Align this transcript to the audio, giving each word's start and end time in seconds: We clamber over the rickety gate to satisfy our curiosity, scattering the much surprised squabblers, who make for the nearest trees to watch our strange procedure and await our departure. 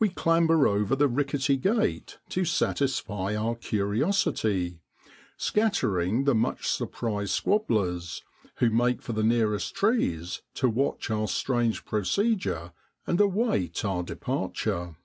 We 0.00 0.08
clamber 0.08 0.66
over 0.66 0.96
the 0.96 1.06
rickety 1.06 1.56
gate 1.56 2.18
to 2.30 2.44
satisfy 2.44 3.36
our 3.36 3.54
curiosity, 3.54 4.80
scattering 5.36 6.24
the 6.24 6.34
much 6.34 6.66
surprised 6.66 7.30
squabblers, 7.40 8.22
who 8.56 8.70
make 8.70 9.02
for 9.02 9.12
the 9.12 9.22
nearest 9.22 9.76
trees 9.76 10.42
to 10.54 10.68
watch 10.68 11.10
our 11.12 11.28
strange 11.28 11.84
procedure 11.84 12.72
and 13.06 13.20
await 13.20 13.84
our 13.84 14.02
departure. 14.02 14.96